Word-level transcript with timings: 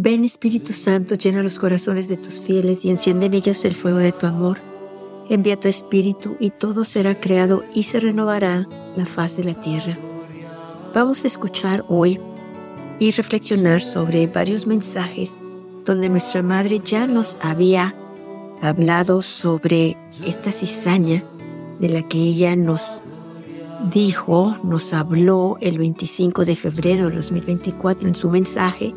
Ven 0.00 0.24
Espíritu 0.24 0.74
Santo, 0.74 1.16
llena 1.16 1.42
los 1.42 1.58
corazones 1.58 2.06
de 2.06 2.16
tus 2.16 2.40
fieles 2.40 2.84
y 2.84 2.90
enciende 2.90 3.26
en 3.26 3.34
ellos 3.34 3.64
el 3.64 3.74
fuego 3.74 3.98
de 3.98 4.12
tu 4.12 4.28
amor. 4.28 4.58
Envía 5.28 5.58
tu 5.58 5.66
Espíritu 5.66 6.36
y 6.38 6.50
todo 6.50 6.84
será 6.84 7.18
creado 7.18 7.64
y 7.74 7.82
se 7.82 7.98
renovará 7.98 8.68
la 8.94 9.04
faz 9.04 9.36
de 9.38 9.42
la 9.42 9.60
tierra. 9.60 9.98
Vamos 10.94 11.24
a 11.24 11.26
escuchar 11.26 11.84
hoy 11.88 12.20
y 13.00 13.10
reflexionar 13.10 13.82
sobre 13.82 14.28
varios 14.28 14.68
mensajes 14.68 15.34
donde 15.84 16.08
nuestra 16.08 16.42
Madre 16.42 16.80
ya 16.84 17.08
nos 17.08 17.36
había 17.40 17.92
hablado 18.62 19.20
sobre 19.20 19.96
esta 20.24 20.52
cizaña 20.52 21.24
de 21.80 21.88
la 21.88 22.06
que 22.06 22.18
ella 22.18 22.54
nos 22.54 23.02
dijo, 23.92 24.56
nos 24.62 24.94
habló 24.94 25.58
el 25.60 25.76
25 25.76 26.44
de 26.44 26.54
febrero 26.54 27.10
de 27.10 27.16
2024 27.16 28.06
en 28.06 28.14
su 28.14 28.30
mensaje, 28.30 28.94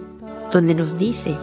donde 0.51 0.75
nos 0.75 0.97
dice, 0.97 1.35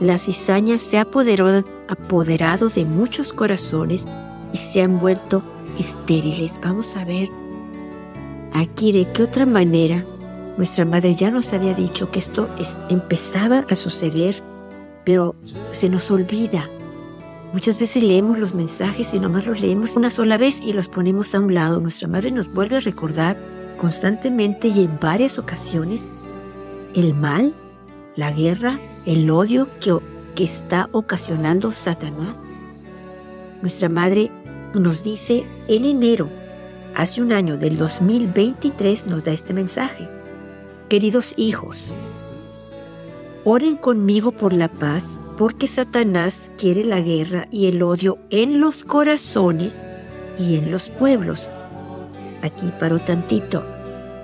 la 0.00 0.18
cizaña 0.18 0.78
se 0.78 0.98
ha 0.98 1.02
apoderado, 1.02 1.64
apoderado 1.88 2.68
de 2.68 2.84
muchos 2.84 3.32
corazones 3.32 4.06
y 4.52 4.58
se 4.58 4.82
han 4.82 4.98
vuelto 4.98 5.42
estériles. 5.78 6.58
Vamos 6.62 6.96
a 6.96 7.04
ver 7.04 7.30
aquí 8.52 8.92
de 8.92 9.10
qué 9.12 9.22
otra 9.22 9.46
manera 9.46 10.04
nuestra 10.56 10.84
madre 10.84 11.14
ya 11.14 11.30
nos 11.30 11.52
había 11.52 11.74
dicho 11.74 12.10
que 12.10 12.18
esto 12.18 12.48
empezaba 12.88 13.66
a 13.68 13.76
suceder, 13.76 14.42
pero 15.04 15.34
se 15.72 15.88
nos 15.88 16.10
olvida 16.10 16.68
Muchas 17.52 17.78
veces 17.78 18.02
leemos 18.02 18.38
los 18.38 18.54
mensajes 18.54 19.14
y 19.14 19.18
nomás 19.18 19.46
los 19.46 19.60
leemos 19.60 19.96
una 19.96 20.10
sola 20.10 20.36
vez 20.36 20.60
y 20.60 20.72
los 20.72 20.88
ponemos 20.88 21.34
a 21.34 21.40
un 21.40 21.54
lado. 21.54 21.80
Nuestra 21.80 22.06
madre 22.06 22.30
nos 22.30 22.52
vuelve 22.52 22.76
a 22.76 22.80
recordar 22.80 23.38
constantemente 23.78 24.68
y 24.68 24.84
en 24.84 24.98
varias 25.00 25.38
ocasiones 25.38 26.08
el 26.94 27.14
mal, 27.14 27.54
la 28.16 28.32
guerra, 28.32 28.80
el 29.06 29.30
odio 29.30 29.68
que, 29.80 29.96
que 30.34 30.44
está 30.44 30.88
ocasionando 30.92 31.70
Satanás. 31.72 32.38
Nuestra 33.60 33.88
madre 33.88 34.30
nos 34.74 35.04
dice 35.04 35.46
en 35.68 35.84
enero, 35.84 36.28
hace 36.94 37.22
un 37.22 37.32
año 37.32 37.56
del 37.56 37.76
2023, 37.76 39.06
nos 39.06 39.24
da 39.24 39.32
este 39.32 39.52
mensaje. 39.52 40.08
Queridos 40.88 41.34
hijos, 41.36 41.94
Oren 43.48 43.76
conmigo 43.76 44.32
por 44.32 44.52
la 44.52 44.66
paz, 44.66 45.20
porque 45.38 45.68
Satanás 45.68 46.50
quiere 46.58 46.82
la 46.82 47.00
guerra 47.00 47.46
y 47.52 47.66
el 47.66 47.80
odio 47.80 48.18
en 48.30 48.58
los 48.58 48.82
corazones 48.82 49.86
y 50.36 50.56
en 50.56 50.72
los 50.72 50.90
pueblos. 50.90 51.48
Aquí 52.42 52.72
paro 52.80 52.98
tantito. 52.98 53.64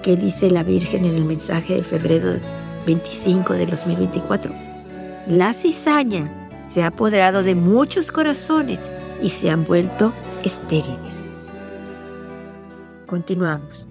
¿Qué 0.03 0.17
dice 0.17 0.51
la 0.51 0.65
Virgen 0.65 1.05
en 1.05 1.15
el 1.15 1.25
mensaje 1.25 1.77
de 1.77 1.85
febrero 1.85 2.41
25 2.87 3.55
de 3.55 3.67
2024? 3.67 4.55
La 5.29 5.53
cizaña 5.55 6.51
se 6.69 6.83
ha 6.83 6.89
apoderado 6.89 7.43
de 7.43 7.55
muchos 7.55 8.11
corazones 8.11 8.91
y 9.23 9.31
se 9.31 9.51
han 9.51 9.65
vuelto 9.65 10.13
estériles. 10.43 11.25
Continuamos. 13.07 13.87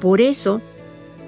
Por 0.00 0.20
eso, 0.20 0.60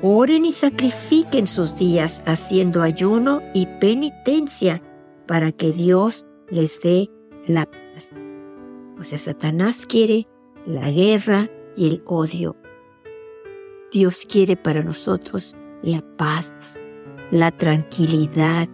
Oren 0.03 0.44
y 0.44 0.53
sacrifiquen 0.53 1.47
sus 1.47 1.75
días 1.75 2.22
haciendo 2.27 2.83
ayuno 2.83 3.42
y 3.55 3.67
penitencia 3.81 4.83
para 5.27 5.53
que 5.53 5.72
Dios 5.72 6.27
les 6.50 6.81
dé 6.83 7.11
la 7.47 7.64
paz. 7.64 8.14
O 8.98 9.05
sea, 9.05 9.19
Satanás 9.19 9.87
quiere 9.87 10.28
la 10.67 10.91
guerra 10.91 11.50
y 11.77 11.89
el 11.89 12.03
odio. 12.05 12.56
Dios 13.91 14.27
quiere 14.31 14.56
para 14.56 14.83
nosotros 14.83 15.56
la 15.83 16.05
paz, 16.17 16.78
la 17.30 17.50
tranquilidad. 17.50 18.69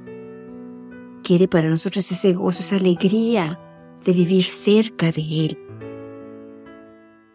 Quiere 1.23 1.49
para 1.49 1.69
nosotros 1.69 2.11
ese 2.11 2.33
gozo, 2.35 2.61
esa 2.61 2.77
alegría 2.77 3.59
de 4.05 4.13
vivir 4.13 4.45
cerca 4.45 5.13
de 5.13 5.47
Él. 5.47 5.59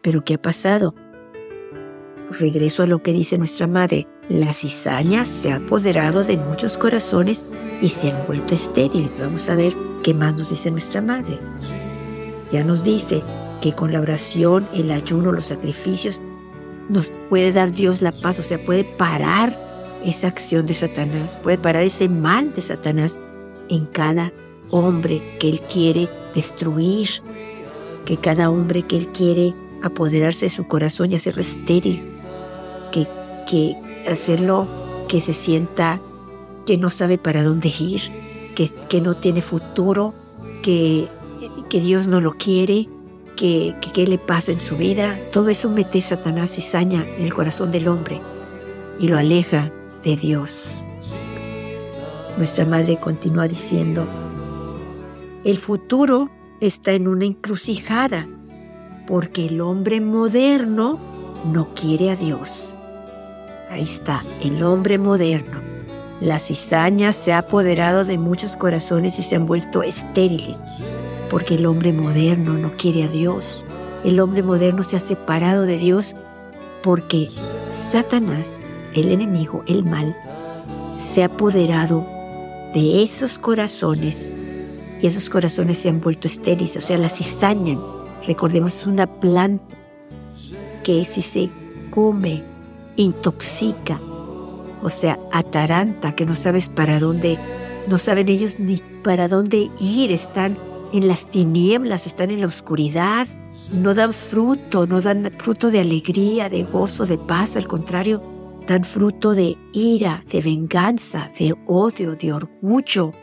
Pero 0.01 0.23
¿qué 0.23 0.35
ha 0.35 0.41
pasado? 0.41 0.93
regreso 2.31 2.83
a 2.83 2.87
lo 2.87 3.01
que 3.01 3.13
dice 3.13 3.37
nuestra 3.37 3.67
madre, 3.67 4.07
la 4.29 4.53
cizaña 4.53 5.25
se 5.25 5.51
ha 5.51 5.57
apoderado 5.57 6.23
de 6.23 6.37
muchos 6.37 6.77
corazones 6.77 7.49
y 7.81 7.89
se 7.89 8.11
han 8.11 8.25
vuelto 8.27 8.53
estériles. 8.53 9.17
Vamos 9.17 9.49
a 9.49 9.55
ver 9.55 9.73
qué 10.03 10.13
más 10.13 10.35
nos 10.35 10.49
dice 10.49 10.71
nuestra 10.71 11.01
madre. 11.01 11.39
Ya 12.51 12.63
nos 12.63 12.83
dice 12.83 13.23
que 13.61 13.73
con 13.73 13.91
la 13.91 14.01
oración, 14.01 14.67
el 14.73 14.91
ayuno, 14.91 15.31
los 15.31 15.47
sacrificios, 15.47 16.21
nos 16.89 17.11
puede 17.29 17.51
dar 17.51 17.71
Dios 17.71 18.01
la 18.01 18.11
paz, 18.11 18.39
o 18.39 18.43
sea, 18.43 18.63
puede 18.63 18.83
parar 18.83 19.66
esa 20.07 20.27
acción 20.27 20.65
de 20.65 20.73
Satanás, 20.73 21.37
puede 21.41 21.57
parar 21.57 21.83
ese 21.83 22.07
mal 22.07 22.53
de 22.53 22.61
Satanás 22.61 23.19
en 23.67 23.85
cada 23.85 24.31
hombre 24.69 25.21
que 25.37 25.49
Él 25.49 25.59
quiere 25.71 26.09
destruir, 26.33 27.09
que 28.05 28.17
cada 28.17 28.49
hombre 28.49 28.83
que 28.83 28.97
Él 28.97 29.09
quiere 29.09 29.53
apoderarse 29.83 30.45
de 30.45 30.49
su 30.49 30.65
corazón 30.65 31.11
y 31.11 31.15
hacerlo 31.15 31.41
estéril, 31.41 32.03
que, 32.91 33.05
que 33.49 33.75
hacerlo 34.09 34.67
que 35.09 35.19
se 35.19 35.33
sienta 35.33 35.99
que 36.65 36.77
no 36.77 36.89
sabe 36.89 37.17
para 37.17 37.43
dónde 37.43 37.67
ir, 37.67 38.01
que, 38.55 38.69
que 38.87 39.01
no 39.01 39.15
tiene 39.15 39.41
futuro, 39.41 40.13
que, 40.63 41.09
que 41.69 41.81
Dios 41.81 42.07
no 42.07 42.21
lo 42.21 42.33
quiere, 42.33 42.87
que, 43.35 43.75
qué 43.93 44.07
le 44.07 44.17
pasa 44.17 44.53
en 44.53 44.61
su 44.61 44.77
vida. 44.77 45.19
Todo 45.33 45.49
eso 45.49 45.69
mete 45.69 46.01
Satanás 46.01 46.51
cizaña 46.51 47.05
en 47.17 47.25
el 47.25 47.33
corazón 47.33 47.71
del 47.71 47.89
hombre 47.89 48.21
y 48.99 49.09
lo 49.09 49.17
aleja 49.17 49.71
de 50.03 50.15
Dios. 50.15 50.85
Nuestra 52.37 52.65
madre 52.65 52.97
continúa 52.99 53.47
diciendo, 53.47 54.07
el 55.43 55.57
futuro 55.57 56.29
está 56.59 56.91
en 56.91 57.07
una 57.07 57.25
encrucijada 57.25 58.27
porque 59.07 59.47
el 59.47 59.61
hombre 59.61 60.01
moderno 60.01 60.99
no 61.51 61.73
quiere 61.73 62.11
a 62.11 62.15
Dios. 62.15 62.75
Ahí 63.69 63.83
está, 63.83 64.23
el 64.41 64.63
hombre 64.63 64.97
moderno. 64.97 65.61
La 66.19 66.39
cizaña 66.39 67.13
se 67.13 67.31
ha 67.31 67.39
apoderado 67.39 68.03
de 68.03 68.17
muchos 68.17 68.57
corazones 68.57 69.19
y 69.19 69.23
se 69.23 69.35
han 69.35 69.45
vuelto 69.45 69.83
estériles, 69.83 70.63
porque 71.29 71.55
el 71.55 71.65
hombre 71.65 71.93
moderno 71.93 72.53
no 72.53 72.75
quiere 72.75 73.03
a 73.03 73.07
Dios. 73.07 73.65
El 74.03 74.19
hombre 74.19 74.43
moderno 74.43 74.83
se 74.83 74.97
ha 74.97 74.99
separado 74.99 75.63
de 75.63 75.77
Dios 75.77 76.15
porque 76.81 77.29
Satanás, 77.71 78.57
el 78.97 79.11
enemigo, 79.11 79.63
el 79.67 79.83
mal, 79.83 80.15
se 80.95 81.23
ha 81.23 81.27
apoderado 81.27 82.05
de 82.73 83.03
esos 83.03 83.39
corazones 83.39 84.35
y 85.01 85.07
esos 85.07 85.29
corazones 85.29 85.77
se 85.77 85.89
han 85.89 86.01
vuelto 86.01 86.27
estériles, 86.27 86.75
o 86.77 86.81
sea, 86.81 86.97
la 86.97 87.09
cizaña 87.09 87.77
Recordemos, 88.27 88.79
es 88.79 88.87
una 88.87 89.07
planta 89.07 89.77
que 90.83 91.05
si 91.05 91.21
se 91.21 91.49
come, 91.89 92.43
intoxica, 92.97 94.01
o 94.83 94.89
sea, 94.89 95.17
ataranta, 95.31 96.13
que 96.13 96.25
no 96.25 96.35
sabes 96.35 96.69
para 96.69 96.99
dónde, 96.99 97.39
no 97.87 97.97
saben 97.97 98.27
ellos 98.27 98.59
ni 98.59 98.81
para 99.01 99.29
dónde 99.29 99.71
ir, 99.79 100.11
están 100.11 100.57
en 100.91 101.07
las 101.07 101.31
tinieblas, 101.31 102.05
están 102.05 102.31
en 102.31 102.41
la 102.41 102.47
oscuridad, 102.47 103.27
no 103.71 103.93
dan 103.93 104.11
fruto, 104.11 104.87
no 104.87 104.99
dan 104.99 105.31
fruto 105.37 105.71
de 105.71 105.79
alegría, 105.79 106.49
de 106.49 106.63
gozo, 106.63 107.05
de 107.05 107.17
paz, 107.17 107.55
al 107.55 107.67
contrario, 107.67 108.21
dan 108.67 108.83
fruto 108.83 109.33
de 109.33 109.57
ira, 109.73 110.23
de 110.29 110.41
venganza, 110.41 111.31
de 111.39 111.55
odio, 111.65 112.15
de 112.15 112.33
orgullo, 112.33 113.13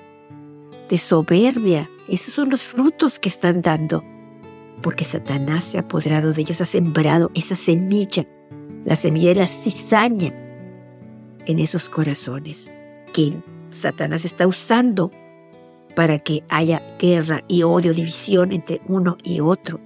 de 0.88 0.98
soberbia. 0.98 1.88
Esos 2.08 2.34
son 2.34 2.50
los 2.50 2.62
frutos 2.62 3.18
que 3.18 3.28
están 3.28 3.62
dando 3.62 4.02
porque 4.84 5.06
Satanás 5.06 5.64
se 5.64 5.78
ha 5.78 5.80
apoderado 5.80 6.34
de 6.34 6.42
ellos, 6.42 6.60
ha 6.60 6.66
sembrado 6.66 7.30
esa 7.34 7.56
semilla, 7.56 8.26
la 8.84 8.96
semilla 8.96 9.30
de 9.30 9.36
la 9.36 9.46
cizaña 9.46 10.34
en 11.46 11.58
esos 11.58 11.88
corazones 11.88 12.74
que 13.14 13.32
Satanás 13.70 14.26
está 14.26 14.46
usando 14.46 15.10
para 15.96 16.18
que 16.18 16.44
haya 16.50 16.82
guerra 16.98 17.44
y 17.48 17.62
odio, 17.62 17.94
división 17.94 18.52
entre 18.52 18.82
uno 18.86 19.16
y 19.24 19.40
otro. 19.40 19.80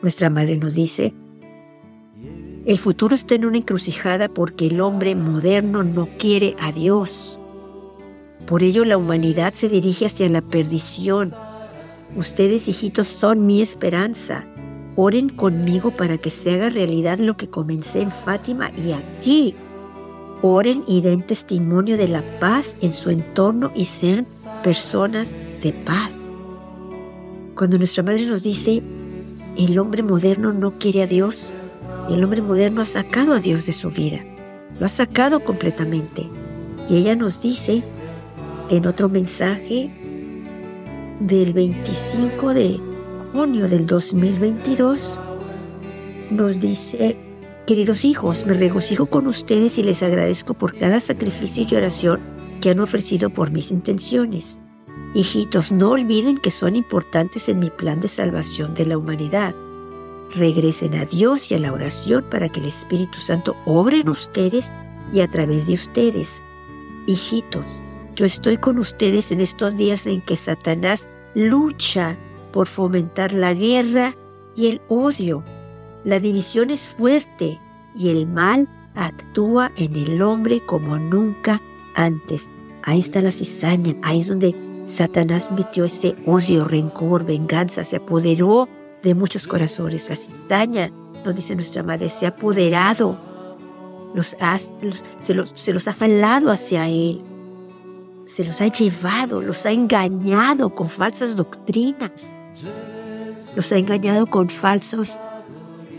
Nuestra 0.00 0.30
madre 0.30 0.56
nos 0.56 0.74
dice, 0.74 1.12
el 2.66 2.78
futuro 2.78 3.14
está 3.14 3.34
en 3.34 3.46
una 3.46 3.58
encrucijada 3.58 4.28
porque 4.28 4.66
el 4.66 4.80
hombre 4.80 5.14
moderno 5.14 5.82
no 5.82 6.08
quiere 6.18 6.54
a 6.60 6.72
Dios. 6.72 7.40
Por 8.46 8.62
ello 8.62 8.84
la 8.84 8.98
humanidad 8.98 9.54
se 9.54 9.68
dirige 9.68 10.06
hacia 10.06 10.28
la 10.28 10.42
perdición 10.42 11.32
Ustedes, 12.14 12.68
hijitos, 12.68 13.08
son 13.08 13.46
mi 13.46 13.60
esperanza. 13.60 14.44
Oren 14.94 15.28
conmigo 15.28 15.90
para 15.90 16.16
que 16.16 16.30
se 16.30 16.54
haga 16.54 16.70
realidad 16.70 17.18
lo 17.18 17.36
que 17.36 17.50
comencé 17.50 18.00
en 18.00 18.10
Fátima 18.10 18.70
y 18.70 18.92
aquí. 18.92 19.54
Oren 20.40 20.84
y 20.86 21.00
den 21.00 21.22
testimonio 21.22 21.96
de 21.96 22.08
la 22.08 22.22
paz 22.40 22.76
en 22.82 22.92
su 22.92 23.10
entorno 23.10 23.72
y 23.74 23.84
sean 23.86 24.26
personas 24.62 25.34
de 25.62 25.72
paz. 25.72 26.30
Cuando 27.54 27.76
nuestra 27.76 28.02
madre 28.02 28.24
nos 28.26 28.42
dice, 28.42 28.82
el 29.58 29.78
hombre 29.78 30.02
moderno 30.02 30.52
no 30.52 30.78
quiere 30.78 31.02
a 31.02 31.06
Dios, 31.06 31.52
el 32.14 32.22
hombre 32.22 32.42
moderno 32.42 32.82
ha 32.82 32.86
sacado 32.86 33.32
a 33.34 33.40
Dios 33.40 33.66
de 33.66 33.72
su 33.72 33.90
vida, 33.90 34.24
lo 34.78 34.86
ha 34.86 34.88
sacado 34.88 35.40
completamente. 35.40 36.28
Y 36.88 36.96
ella 36.96 37.16
nos 37.16 37.40
dice 37.40 37.82
en 38.70 38.86
otro 38.86 39.08
mensaje 39.08 39.90
del 41.20 41.52
25 41.52 42.54
de 42.54 42.80
junio 43.32 43.68
del 43.68 43.86
2022, 43.86 45.20
nos 46.30 46.58
dice, 46.58 47.16
queridos 47.66 48.04
hijos, 48.04 48.46
me 48.46 48.54
regocijo 48.54 49.06
con 49.06 49.26
ustedes 49.26 49.78
y 49.78 49.82
les 49.82 50.02
agradezco 50.02 50.54
por 50.54 50.76
cada 50.76 51.00
sacrificio 51.00 51.66
y 51.68 51.74
oración 51.74 52.20
que 52.60 52.70
han 52.70 52.80
ofrecido 52.80 53.30
por 53.30 53.50
mis 53.50 53.70
intenciones. 53.70 54.60
Hijitos, 55.14 55.72
no 55.72 55.90
olviden 55.90 56.38
que 56.38 56.50
son 56.50 56.76
importantes 56.76 57.48
en 57.48 57.58
mi 57.58 57.70
plan 57.70 58.00
de 58.00 58.08
salvación 58.08 58.74
de 58.74 58.86
la 58.86 58.98
humanidad. 58.98 59.54
Regresen 60.34 60.94
a 60.94 61.04
Dios 61.04 61.50
y 61.50 61.54
a 61.54 61.58
la 61.58 61.72
oración 61.72 62.24
para 62.30 62.48
que 62.48 62.60
el 62.60 62.66
Espíritu 62.66 63.20
Santo 63.20 63.56
obre 63.64 64.00
en 64.00 64.08
ustedes 64.08 64.72
y 65.12 65.20
a 65.20 65.28
través 65.28 65.66
de 65.66 65.74
ustedes. 65.74 66.42
Hijitos, 67.06 67.82
yo 68.16 68.26
estoy 68.26 68.56
con 68.56 68.78
ustedes 68.78 69.30
en 69.30 69.40
estos 69.40 69.76
días 69.76 70.06
en 70.06 70.20
que 70.22 70.36
Satanás 70.36 71.08
lucha 71.34 72.16
por 72.52 72.66
fomentar 72.66 73.32
la 73.32 73.54
guerra 73.54 74.16
y 74.56 74.68
el 74.68 74.80
odio. 74.88 75.44
La 76.04 76.18
división 76.18 76.70
es 76.70 76.90
fuerte 76.90 77.60
y 77.94 78.08
el 78.08 78.26
mal 78.26 78.68
actúa 78.94 79.70
en 79.76 79.94
el 79.94 80.22
hombre 80.22 80.60
como 80.64 80.98
nunca 80.98 81.60
antes. 81.94 82.48
Ahí 82.82 83.00
está 83.00 83.20
la 83.20 83.32
cizaña, 83.32 83.94
ahí 84.02 84.20
es 84.20 84.28
donde 84.28 84.54
Satanás 84.86 85.50
metió 85.52 85.84
ese 85.84 86.16
odio, 86.26 86.64
rencor, 86.64 87.24
venganza, 87.24 87.84
se 87.84 87.96
apoderó 87.96 88.68
de 89.02 89.14
muchos 89.14 89.46
corazones. 89.46 90.08
La 90.08 90.16
cizaña, 90.16 90.92
nos 91.24 91.34
dice 91.34 91.54
nuestra 91.54 91.82
madre, 91.82 92.08
se 92.08 92.26
ha 92.26 92.30
apoderado, 92.30 93.18
los, 94.14 94.36
se, 95.20 95.34
los, 95.34 95.52
se 95.54 95.72
los 95.72 95.88
ha 95.88 95.92
jalado 95.92 96.50
hacia 96.50 96.88
él, 96.88 97.20
se 98.26 98.44
los 98.44 98.60
ha 98.60 98.68
llevado, 98.68 99.40
los 99.40 99.66
ha 99.66 99.72
engañado 99.72 100.74
con 100.74 100.88
falsas 100.88 101.36
doctrinas, 101.36 102.32
los 103.54 103.72
ha 103.72 103.76
engañado 103.76 104.26
con 104.26 104.48
falsas 104.48 105.20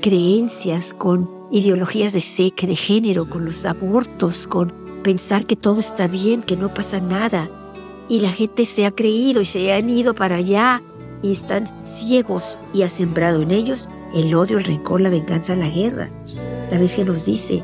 creencias, 0.01 0.93
con 0.93 1.29
ideologías 1.51 2.13
de, 2.13 2.53
de 2.67 2.75
género, 2.75 3.29
con 3.29 3.45
los 3.45 3.65
abortos, 3.65 4.47
con 4.47 4.73
pensar 5.03 5.45
que 5.45 5.55
todo 5.55 5.79
está 5.79 6.07
bien, 6.07 6.43
que 6.43 6.57
no 6.57 6.73
pasa 6.73 6.99
nada. 6.99 7.49
Y 8.09 8.19
la 8.21 8.31
gente 8.31 8.65
se 8.65 8.85
ha 8.85 8.91
creído 8.91 9.41
y 9.41 9.45
se 9.45 9.73
han 9.73 9.89
ido 9.89 10.13
para 10.13 10.35
allá 10.35 10.81
y 11.21 11.31
están 11.31 11.65
ciegos 11.83 12.57
y 12.73 12.83
ha 12.83 12.89
sembrado 12.89 13.41
en 13.41 13.51
ellos 13.51 13.89
el 14.13 14.33
odio, 14.35 14.57
el 14.57 14.63
rencor, 14.63 15.01
la 15.01 15.09
venganza, 15.09 15.55
la 15.55 15.69
guerra. 15.69 16.09
La 16.71 16.77
Virgen 16.77 17.07
nos 17.07 17.25
dice, 17.25 17.63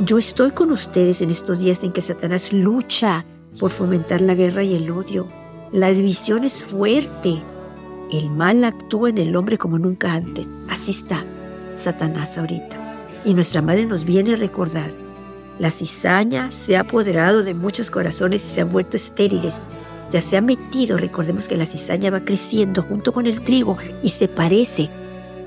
yo 0.00 0.18
estoy 0.18 0.50
con 0.52 0.72
ustedes 0.72 1.20
en 1.20 1.30
estos 1.30 1.58
días 1.58 1.82
en 1.82 1.92
que 1.92 2.02
Satanás 2.02 2.52
lucha 2.52 3.24
por 3.58 3.70
fomentar 3.70 4.20
la 4.20 4.34
guerra 4.34 4.62
y 4.62 4.74
el 4.74 4.90
odio. 4.90 5.26
La 5.72 5.88
división 5.90 6.44
es 6.44 6.64
fuerte. 6.64 7.42
El 8.12 8.30
mal 8.30 8.64
actúa 8.64 9.10
en 9.10 9.18
el 9.18 9.36
hombre 9.36 9.58
como 9.58 9.78
nunca 9.78 10.12
antes. 10.12 10.48
Así 10.68 10.90
está 10.90 11.24
Satanás 11.76 12.36
ahorita. 12.38 12.76
Y 13.24 13.34
nuestra 13.34 13.62
madre 13.62 13.86
nos 13.86 14.04
viene 14.04 14.34
a 14.34 14.36
recordar 14.36 14.90
la 15.60 15.70
cizaña 15.70 16.50
se 16.50 16.78
ha 16.78 16.80
apoderado 16.80 17.44
de 17.44 17.52
muchos 17.52 17.90
corazones 17.90 18.42
y 18.46 18.48
se 18.48 18.62
han 18.62 18.72
vuelto 18.72 18.96
estériles. 18.96 19.60
Ya 20.10 20.20
se 20.20 20.36
ha 20.36 20.40
metido, 20.40 20.96
recordemos 20.96 21.46
que 21.46 21.56
la 21.56 21.66
cizaña 21.66 22.10
va 22.10 22.24
creciendo 22.24 22.82
junto 22.82 23.12
con 23.12 23.26
el 23.26 23.40
trigo 23.42 23.76
y 24.02 24.08
se 24.08 24.26
parece. 24.28 24.90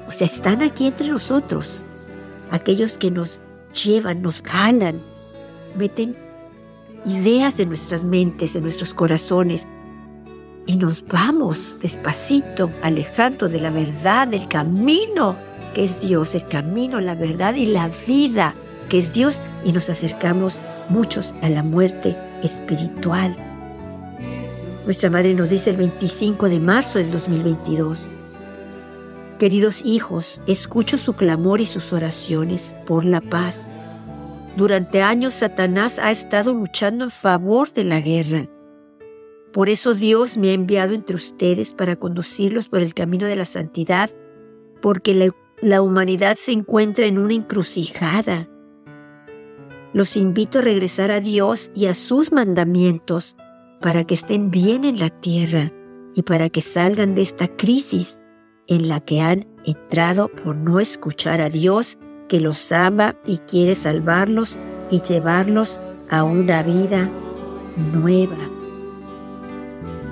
O 0.07 0.11
sea, 0.11 0.25
están 0.25 0.61
aquí 0.61 0.87
entre 0.87 1.09
nosotros. 1.09 1.83
Aquellos 2.49 2.97
que 2.97 3.11
nos 3.11 3.41
llevan, 3.73 4.21
nos 4.21 4.41
jalan, 4.41 5.01
meten 5.75 6.15
ideas 7.05 7.59
en 7.59 7.69
nuestras 7.69 8.05
mentes, 8.05 8.55
en 8.55 8.63
nuestros 8.63 8.93
corazones. 8.93 9.67
Y 10.65 10.77
nos 10.77 11.05
vamos 11.05 11.79
despacito, 11.81 12.71
alejando 12.81 13.49
de 13.49 13.59
la 13.59 13.69
verdad, 13.69 14.29
del 14.29 14.47
camino 14.47 15.35
que 15.73 15.83
es 15.83 15.99
Dios, 15.99 16.35
el 16.35 16.47
camino, 16.47 17.01
la 17.01 17.15
verdad 17.15 17.55
y 17.55 17.65
la 17.65 17.89
vida 18.07 18.53
que 18.89 18.99
es 18.99 19.11
Dios 19.11 19.41
y 19.65 19.71
nos 19.71 19.89
acercamos 19.89 20.61
muchos 20.89 21.33
a 21.41 21.49
la 21.49 21.63
muerte 21.63 22.15
espiritual. 22.43 23.35
Nuestra 24.85 25.09
madre 25.09 25.33
nos 25.33 25.49
dice 25.49 25.69
el 25.69 25.77
25 25.77 26.49
de 26.49 26.59
marzo 26.59 26.99
del 26.99 27.09
2022, 27.09 28.09
Queridos 29.39 29.81
hijos, 29.85 30.41
escucho 30.45 30.97
su 30.97 31.15
clamor 31.15 31.61
y 31.61 31.65
sus 31.65 31.93
oraciones 31.93 32.75
por 32.85 33.05
la 33.05 33.21
paz. 33.21 33.71
Durante 34.57 35.01
años 35.01 35.35
Satanás 35.35 35.99
ha 35.99 36.11
estado 36.11 36.53
luchando 36.53 37.05
en 37.05 37.11
favor 37.11 37.71
de 37.71 37.85
la 37.85 38.01
guerra. 38.01 38.49
Por 39.53 39.69
eso 39.69 39.93
Dios 39.93 40.37
me 40.37 40.49
ha 40.49 40.53
enviado 40.53 40.93
entre 40.93 41.15
ustedes 41.15 41.73
para 41.73 41.95
conducirlos 41.95 42.67
por 42.67 42.81
el 42.81 42.93
camino 42.93 43.25
de 43.25 43.37
la 43.37 43.45
santidad, 43.45 44.11
porque 44.81 45.13
la, 45.13 45.31
la 45.61 45.81
humanidad 45.81 46.35
se 46.35 46.51
encuentra 46.51 47.05
en 47.05 47.17
una 47.17 47.33
encrucijada 47.33 48.49
los 49.93 50.17
invito 50.17 50.57
a 50.57 50.63
regresar 50.63 51.11
a 51.11 51.19
Dios 51.19 51.71
y 51.75 51.85
a 51.85 51.93
sus 51.93 52.31
mandamientos 52.31 53.37
para 53.83 54.05
que 54.05 54.13
estén 54.13 54.49
bien 54.49 54.85
en 54.85 54.97
la 54.97 55.09
tierra 55.09 55.71
y 56.15 56.21
para 56.21 56.49
que 56.49 56.61
salgan 56.61 57.15
de 57.15 57.21
esta 57.21 57.49
crisis 57.49 58.21
en 58.67 58.87
la 58.87 59.01
que 59.01 59.19
han 59.19 59.45
entrado 59.65 60.29
por 60.29 60.55
no 60.55 60.79
escuchar 60.79 61.41
a 61.41 61.49
Dios 61.49 61.97
que 62.29 62.39
los 62.39 62.71
ama 62.71 63.15
y 63.25 63.39
quiere 63.39 63.75
salvarlos 63.75 64.57
y 64.89 65.01
llevarlos 65.01 65.81
a 66.09 66.23
una 66.23 66.63
vida 66.63 67.11
nueva. 67.91 68.37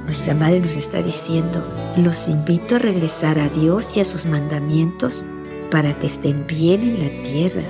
Nuestra 0.04 0.36
Madre 0.36 0.60
nos 0.60 0.76
está 0.76 1.02
diciendo, 1.02 1.64
los 1.96 2.28
invito 2.28 2.76
a 2.76 2.80
regresar 2.80 3.40
a 3.40 3.48
Dios 3.48 3.96
y 3.96 4.02
a 4.02 4.06
sus 4.06 4.26
mandamientos 4.26 5.26
para 5.70 5.98
que 5.98 6.08
estén 6.08 6.46
bien 6.46 6.82
en 6.82 7.00
la 7.00 7.24
tierra 7.24 7.64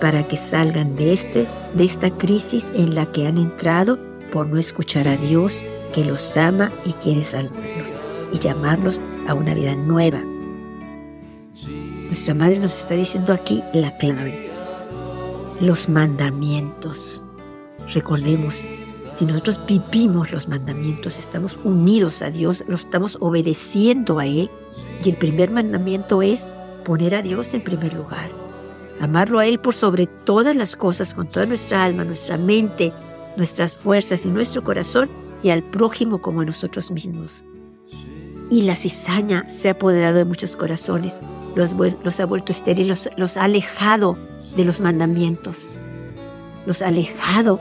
para 0.00 0.26
que 0.26 0.36
salgan 0.36 0.96
de, 0.96 1.12
este, 1.12 1.46
de 1.74 1.84
esta 1.84 2.10
crisis 2.10 2.66
en 2.74 2.94
la 2.94 3.12
que 3.12 3.26
han 3.26 3.36
entrado 3.36 3.98
por 4.30 4.46
no 4.46 4.58
escuchar 4.58 5.08
a 5.08 5.16
Dios 5.16 5.64
que 5.94 6.04
los 6.04 6.36
ama 6.36 6.70
y 6.84 6.92
quiere 6.94 7.24
salvarlos 7.24 8.06
y 8.32 8.38
llamarlos 8.38 9.00
a 9.26 9.34
una 9.34 9.54
vida 9.54 9.74
nueva. 9.74 10.22
Nuestra 12.06 12.34
madre 12.34 12.58
nos 12.58 12.76
está 12.76 12.94
diciendo 12.94 13.32
aquí 13.32 13.62
la 13.72 13.90
clave, 13.98 14.50
los 15.60 15.88
mandamientos. 15.88 17.24
Recordemos, 17.92 18.64
si 19.14 19.26
nosotros 19.26 19.60
vivimos 19.66 20.32
los 20.32 20.48
mandamientos, 20.48 21.18
estamos 21.18 21.58
unidos 21.64 22.22
a 22.22 22.30
Dios, 22.30 22.64
lo 22.66 22.76
estamos 22.76 23.16
obedeciendo 23.20 24.18
a 24.18 24.26
Él. 24.26 24.50
Y 25.04 25.10
el 25.10 25.16
primer 25.16 25.50
mandamiento 25.50 26.22
es 26.22 26.48
poner 26.84 27.14
a 27.14 27.22
Dios 27.22 27.52
en 27.54 27.62
primer 27.62 27.94
lugar 27.94 28.30
amarlo 29.00 29.38
a 29.38 29.46
Él 29.46 29.58
por 29.58 29.74
sobre 29.74 30.06
todas 30.06 30.54
las 30.54 30.76
cosas, 30.76 31.14
con 31.14 31.26
toda 31.26 31.46
nuestra 31.46 31.82
alma, 31.82 32.04
nuestra 32.04 32.36
mente, 32.36 32.92
nuestras 33.40 33.74
fuerzas 33.74 34.26
y 34.26 34.28
nuestro 34.28 34.62
corazón, 34.62 35.08
y 35.42 35.48
al 35.48 35.62
prójimo 35.62 36.20
como 36.20 36.42
a 36.42 36.44
nosotros 36.44 36.90
mismos. 36.90 37.42
Y 38.50 38.62
la 38.62 38.76
cizaña 38.76 39.48
se 39.48 39.68
ha 39.68 39.72
apoderado 39.72 40.18
de 40.18 40.26
muchos 40.26 40.56
corazones, 40.56 41.22
los, 41.56 41.74
los 42.04 42.20
ha 42.20 42.26
vuelto 42.26 42.52
estériles, 42.52 43.06
los, 43.06 43.10
los 43.16 43.36
ha 43.38 43.44
alejado 43.44 44.18
de 44.56 44.66
los 44.66 44.82
mandamientos, 44.82 45.78
los 46.66 46.82
ha 46.82 46.88
alejado, 46.88 47.58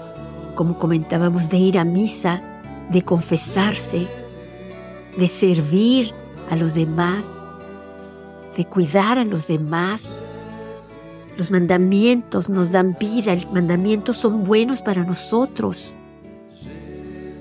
como 0.55 0.77
comentábamos, 0.77 1.49
de 1.49 1.57
ir 1.57 1.79
a 1.79 1.85
misa, 1.85 2.43
de 2.91 3.01
confesarse, 3.03 4.05
de 5.17 5.27
servir 5.29 6.13
a 6.49 6.57
los 6.57 6.73
demás, 6.73 7.41
de 8.57 8.65
cuidar 8.65 9.17
a 9.17 9.23
los 9.23 9.47
demás, 9.47 10.09
los 11.39 11.51
mandamientos 11.51 12.49
nos 12.49 12.69
dan 12.69 12.97
vida, 12.99 13.33
los 13.33 13.49
mandamientos 13.49 14.17
son 14.17 14.43
buenos 14.43 14.81
para 14.81 15.05
nosotros. 15.05 15.95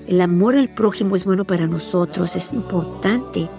El 0.07 0.21
amor 0.21 0.55
al 0.55 0.69
prójimo 0.73 1.17
es 1.17 1.25
bueno 1.25 1.43
para 1.43 1.67
nosotros, 1.67 2.37
es 2.37 2.53
importante. 2.53 3.49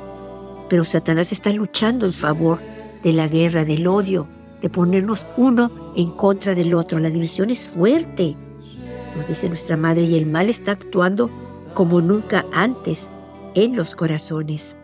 Pero 0.71 0.85
Satanás 0.85 1.31
está 1.31 1.53
luchando 1.53 2.07
en 2.07 2.15
favor 2.15 2.59
de 3.05 3.13
la 3.13 3.29
guerra, 3.29 3.67
del 3.67 3.87
odio, 3.87 4.27
de 4.63 4.71
ponernos 4.71 5.27
uno 5.37 5.93
en 5.95 6.11
contra 6.13 6.55
del 6.55 6.73
otro. 6.73 6.99
La 7.01 7.11
división 7.11 7.51
es 7.51 7.69
fuerte, 7.69 8.35
nos 9.17 9.29
dice 9.29 9.47
nuestra 9.47 9.77
madre, 9.77 10.05
y 10.05 10.17
el 10.17 10.25
mal 10.25 10.49
está 10.49 10.73
actuando 10.73 11.31
como 11.75 12.01
nunca 12.01 12.47
antes 12.55 13.11
en 13.55 13.77
los 13.77 13.95
corazones. 13.95 14.75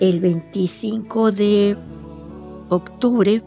El 0.00 0.18
25 0.18 1.30
de 1.30 1.76
octubre 2.68 3.40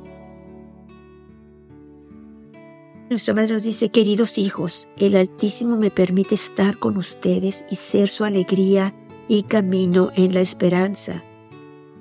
Nuestra 3.07 3.35
Madre 3.35 3.53
nos 3.53 3.63
dice, 3.63 3.89
queridos 3.89 4.39
hijos, 4.39 4.87
el 4.97 5.15
Altísimo 5.15 5.77
me 5.77 5.91
permite 5.91 6.33
estar 6.33 6.79
con 6.79 6.97
ustedes 6.97 7.63
y 7.69 7.75
ser 7.75 8.07
su 8.07 8.23
alegría 8.23 8.95
y 9.27 9.43
camino 9.43 10.11
en 10.15 10.33
la 10.33 10.41
esperanza, 10.41 11.23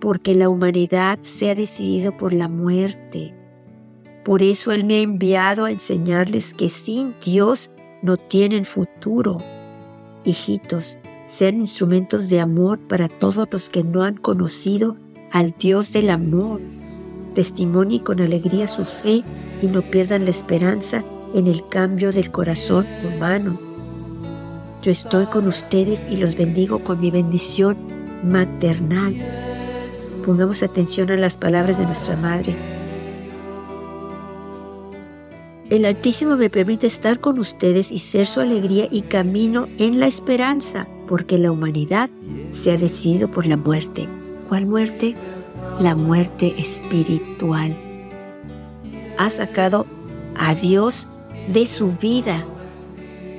porque 0.00 0.34
la 0.34 0.48
humanidad 0.48 1.18
se 1.20 1.50
ha 1.50 1.54
decidido 1.54 2.16
por 2.16 2.32
la 2.32 2.48
muerte. 2.48 3.34
Por 4.24 4.42
eso 4.42 4.72
Él 4.72 4.84
me 4.84 4.96
ha 4.96 5.00
enviado 5.00 5.66
a 5.66 5.70
enseñarles 5.70 6.54
que 6.54 6.70
sin 6.70 7.14
Dios 7.22 7.70
no 8.00 8.16
tienen 8.16 8.64
futuro. 8.64 9.36
Hijitos, 10.24 10.98
sean 11.26 11.58
instrumentos 11.58 12.30
de 12.30 12.40
amor 12.40 12.78
para 12.78 13.08
todos 13.08 13.46
los 13.50 13.68
que 13.68 13.84
no 13.84 14.04
han 14.04 14.16
conocido 14.16 14.96
al 15.30 15.54
Dios 15.58 15.92
del 15.92 16.08
amor. 16.08 16.62
Testimonien 17.34 18.00
con 18.02 18.20
alegría 18.20 18.68
su 18.68 18.84
fe 18.84 19.24
y 19.60 19.66
no 19.66 19.82
pierdan 19.82 20.24
la 20.24 20.30
esperanza 20.30 21.04
en 21.34 21.48
el 21.48 21.68
cambio 21.68 22.12
del 22.12 22.30
corazón 22.30 22.86
humano. 23.04 23.58
Yo 24.82 24.90
estoy 24.90 25.26
con 25.26 25.48
ustedes 25.48 26.06
y 26.10 26.16
los 26.16 26.36
bendigo 26.36 26.78
con 26.78 27.00
mi 27.00 27.10
bendición 27.10 27.76
maternal. 28.22 29.14
Pongamos 30.24 30.62
atención 30.62 31.10
a 31.10 31.16
las 31.16 31.36
palabras 31.36 31.78
de 31.78 31.86
nuestra 31.86 32.16
Madre. 32.16 32.54
El 35.70 35.86
Altísimo 35.86 36.36
me 36.36 36.50
permite 36.50 36.86
estar 36.86 37.18
con 37.18 37.38
ustedes 37.38 37.90
y 37.90 37.98
ser 37.98 38.26
su 38.26 38.40
alegría 38.40 38.86
y 38.90 39.02
camino 39.02 39.66
en 39.78 39.98
la 39.98 40.06
esperanza, 40.06 40.86
porque 41.08 41.38
la 41.38 41.50
humanidad 41.50 42.10
se 42.52 42.72
ha 42.72 42.76
decidido 42.76 43.28
por 43.28 43.46
la 43.46 43.56
muerte. 43.56 44.06
¿Cuál 44.48 44.66
muerte? 44.66 45.16
La 45.80 45.96
muerte 45.96 46.54
espiritual. 46.56 47.76
Ha 49.18 49.28
sacado 49.30 49.86
a 50.36 50.54
Dios 50.54 51.08
de 51.48 51.66
su 51.66 51.92
vida. 51.92 52.44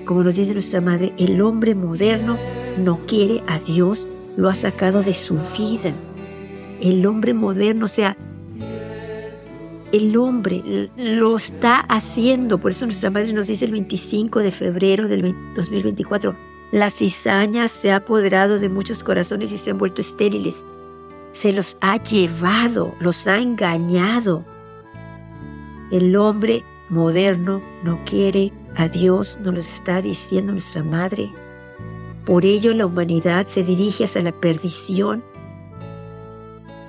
Como 0.06 0.24
nos 0.24 0.36
dice 0.36 0.54
nuestra 0.54 0.82
madre, 0.82 1.14
el 1.18 1.42
hombre 1.42 1.76
moderno 1.76 2.38
no 2.78 3.00
quiere 3.08 3.42
a 3.48 3.60
Dios, 3.60 4.08
lo 4.36 4.50
ha 4.50 4.56
sacado 4.56 5.02
de 5.02 5.14
su 5.14 5.36
vida. 5.58 5.94
El 6.82 7.06
hombre 7.06 7.34
moderno, 7.34 7.86
o 7.86 7.90
sea, 7.90 8.18
el 9.94 10.18
hombre 10.18 10.90
lo 10.98 11.38
está 11.38 11.80
haciendo. 11.80 12.58
Por 12.58 12.72
eso 12.72 12.86
nuestra 12.86 13.10
madre 13.10 13.32
nos 13.32 13.48
dice 13.48 13.64
el 13.64 13.72
25 13.72 14.40
de 14.40 14.52
febrero 14.52 15.08
del 15.08 15.34
2024, 15.56 16.36
la 16.74 16.92
cizaña 16.92 17.70
se 17.70 17.92
ha 17.92 17.98
apoderado 17.98 18.60
de 18.60 18.68
muchos 18.68 19.04
corazones 19.04 19.54
y 19.54 19.58
se 19.58 19.72
han 19.72 19.78
vuelto 19.78 20.02
estériles. 20.02 20.66
Se 21.36 21.52
los 21.52 21.78
ha 21.82 22.02
llevado, 22.02 22.96
los 23.00 23.28
ha 23.28 23.38
engañado. 23.38 24.44
El 25.92 26.16
hombre 26.16 26.64
moderno 26.90 27.62
no 27.84 28.00
quiere 28.06 28.52
a 28.76 28.88
Dios, 28.88 29.38
nos 29.42 29.54
lo 29.54 29.60
está 29.60 30.02
diciendo 30.02 30.52
nuestra 30.52 30.84
madre. 30.84 31.32
Por 32.26 32.46
ello 32.46 32.74
la 32.74 32.86
humanidad 32.86 33.46
se 33.46 33.64
dirige 33.64 34.06
hacia 34.06 34.24
la 34.24 34.32
perdición. 34.32 35.24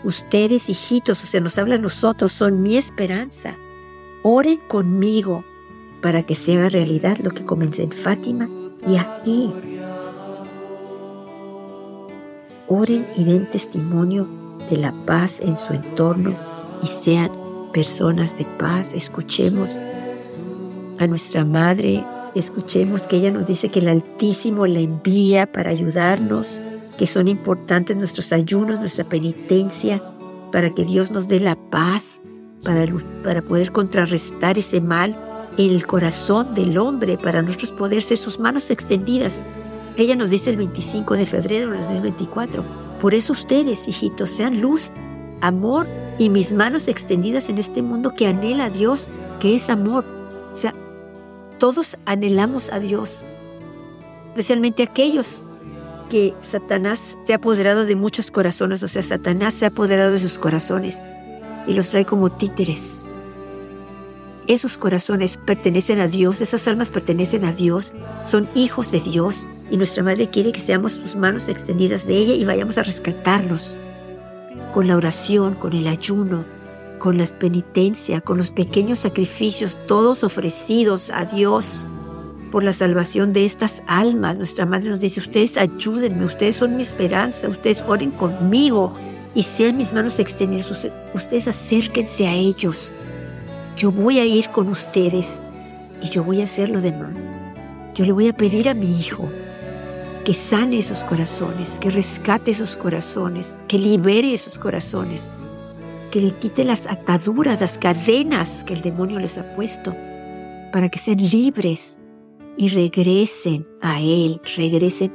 Ustedes, 0.05 0.69
hijitos, 0.69 1.23
o 1.23 1.27
sea, 1.27 1.41
nos 1.41 1.59
habla 1.59 1.75
a 1.75 1.79
nosotros, 1.79 2.33
son 2.33 2.63
mi 2.63 2.77
esperanza. 2.77 3.57
Oren 4.23 4.61
conmigo 4.69 5.45
para 6.01 6.25
que 6.25 6.35
se 6.35 6.57
haga 6.57 6.69
realidad 6.69 7.19
lo 7.19 7.31
que 7.31 7.45
comencé 7.45 7.83
en 7.83 7.93
Fátima 7.93 8.49
y 8.87 8.97
aquí. 8.97 9.53
Oren 12.69 13.07
y 13.17 13.25
den 13.25 13.47
testimonio 13.51 14.29
de 14.69 14.77
la 14.77 14.93
paz 15.07 15.41
en 15.41 15.57
su 15.57 15.73
entorno 15.73 16.35
y 16.83 16.89
sean 16.89 17.31
personas 17.73 18.37
de 18.37 18.45
paz. 18.59 18.93
Escuchemos 18.93 19.79
a 20.99 21.07
nuestra 21.07 21.45
Madre, 21.45 22.05
escuchemos 22.35 23.03
que 23.07 23.17
ella 23.17 23.31
nos 23.31 23.47
dice 23.47 23.69
que 23.69 23.81
el 23.81 23.89
Altísimo 23.89 24.67
la 24.67 24.81
envía 24.81 25.51
para 25.51 25.71
ayudarnos, 25.71 26.61
que 26.99 27.07
son 27.07 27.29
importantes 27.29 27.97
nuestros 27.97 28.33
ayunos, 28.33 28.81
nuestra 28.81 29.05
penitencia, 29.05 30.03
para 30.51 30.75
que 30.75 30.85
Dios 30.85 31.11
nos 31.11 31.29
dé 31.29 31.39
la 31.39 31.57
paz, 31.57 32.21
para, 32.65 32.87
para 33.23 33.43
poder 33.43 33.73
contrarrestar 33.73 34.59
ese 34.59 34.81
mal 34.81 35.15
en 35.57 35.71
el 35.71 35.87
corazón 35.87 36.55
del 36.55 36.79
hombre, 36.79 37.17
para 37.17 37.43
nosotros 37.43 37.73
poder 37.73 38.03
ser 38.03 38.19
sus 38.19 38.39
manos 38.39 38.71
extendidas. 38.71 39.41
Ella 39.97 40.15
nos 40.15 40.31
dice 40.31 40.51
el 40.51 40.57
25 40.57 41.15
de 41.15 41.27
febrero 41.27 41.71
de 41.71 41.79
2024. 41.79 42.65
Por 43.01 43.15
eso 43.15 43.33
ustedes, 43.33 43.89
hijitos, 43.89 44.31
sean 44.31 44.61
luz, 44.61 44.91
amor 45.41 45.87
y 46.19 46.29
mis 46.29 46.53
manos 46.53 46.89
extendidas 46.89 47.49
en 47.49 47.59
este 47.59 47.83
mundo 47.83 48.15
que 48.15 48.27
anhela 48.27 48.67
a 48.67 48.71
Dios, 48.71 49.11
que 49.41 49.55
es 49.55 49.71
amor. 49.71 50.05
O 50.53 50.57
sea, 50.57 50.75
todos 51.59 51.97
anhelamos 52.05 52.71
a 52.73 52.79
Dios, 52.79 53.25
especialmente 54.29 54.83
aquellos 54.83 55.43
que 56.11 56.35
Satanás 56.41 57.17
se 57.25 57.33
ha 57.33 57.37
apoderado 57.37 57.87
de 57.87 57.97
muchos 57.97 58.31
corazones, 58.31 58.83
o 58.83 58.89
sea, 58.89 59.03
Satanás 59.03 59.55
se 59.55 59.65
ha 59.65 59.69
apoderado 59.69 60.13
de 60.13 60.21
sus 60.21 60.39
corazones 60.39 61.05
y 61.67 61.75
los 61.75 61.91
trae 61.91 62.05
como 62.05 62.31
títeres. 62.31 63.01
Esos 64.47 64.77
corazones 64.77 65.39
pertenecen 65.39 65.99
a 65.99 66.07
Dios, 66.07 66.41
esas 66.41 66.69
almas 66.69 66.91
pertenecen 66.91 67.45
a 67.45 67.53
Dios, 67.53 67.93
son 68.25 68.49
hijos 68.55 68.93
de 68.93 69.01
Dios 69.01 69.49
y 69.73 69.77
nuestra 69.77 70.05
Madre 70.05 70.31
quiere 70.31 70.53
que 70.53 70.61
seamos 70.61 70.93
sus 70.93 71.17
manos 71.17 71.49
extendidas 71.49 72.07
de 72.07 72.17
ella 72.17 72.35
y 72.35 72.45
vayamos 72.45 72.79
a 72.79 72.85
rescatarlos 72.85 73.77
con 74.73 74.87
la 74.87 74.97
oración, 74.97 75.55
con 75.55 75.73
el 75.73 75.89
ayuno, 75.89 76.45
con 77.01 77.19
la 77.19 77.27
penitencia, 77.27 78.21
con 78.21 78.39
los 78.39 78.51
pequeños 78.51 79.01
sacrificios, 79.01 79.77
todos 79.89 80.23
ofrecidos 80.23 81.11
a 81.11 81.25
Dios 81.25 81.89
por 82.53 82.63
la 82.63 82.73
salvación 82.73 83.33
de 83.33 83.47
estas 83.47 83.83
almas. 83.89 84.37
Nuestra 84.37 84.65
Madre 84.65 84.91
nos 84.91 85.01
dice, 85.01 85.19
ustedes 85.19 85.57
ayúdenme, 85.57 86.25
ustedes 86.25 86.55
son 86.55 86.77
mi 86.77 86.83
esperanza, 86.83 87.49
ustedes 87.49 87.83
oren 87.89 88.13
conmigo 88.13 88.95
y 89.35 89.43
sean 89.43 89.77
mis 89.77 89.93
manos 89.93 90.21
extendidas, 90.21 90.71
ustedes 91.15 91.49
acérquense 91.49 92.29
a 92.29 92.35
ellos. 92.35 92.95
Yo 93.77 93.93
voy 93.93 94.19
a 94.19 94.25
ir 94.25 94.49
con 94.49 94.69
ustedes 94.69 95.43
y 96.01 96.09
yo 96.09 96.25
voy 96.25 96.41
a 96.41 96.45
hacer 96.45 96.71
lo 96.71 96.81
demás. 96.81 97.13
Yo 97.95 98.07
le 98.07 98.13
voy 98.13 98.27
a 98.27 98.33
pedir 98.33 98.71
a 98.71 98.75
mi 98.75 98.99
hijo 98.99 99.29
que 100.25 100.33
sane 100.33 100.79
esos 100.79 101.05
corazones, 101.05 101.79
que 101.79 101.91
rescate 101.91 102.53
esos 102.53 102.75
corazones, 102.75 103.59
que 103.69 103.79
libere 103.79 104.33
esos 104.33 104.59
corazones, 104.59 105.29
que 106.11 106.23
le 106.23 106.31
quite 106.33 106.65
las 106.65 106.87
ataduras, 106.87 107.61
las 107.61 107.77
cadenas 107.77 108.65
que 108.65 108.73
el 108.73 108.81
demonio 108.81 109.19
les 109.19 109.37
ha 109.37 109.55
puesto, 109.55 109.95
para 110.73 110.89
que 110.89 110.99
sean 110.99 111.19
libres 111.19 112.01
y 112.57 112.71
regresen 112.71 113.69
a 113.83 114.01
Él, 114.01 114.41
regresen 114.57 115.13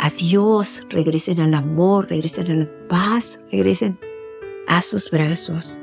a 0.00 0.10
Dios, 0.10 0.84
regresen 0.90 1.38
al 1.38 1.54
amor, 1.54 2.10
regresen 2.10 2.50
a 2.50 2.54
la 2.54 2.88
paz, 2.88 3.38
regresen 3.52 3.96
a 4.66 4.82
sus 4.82 5.08
brazos. 5.08 5.78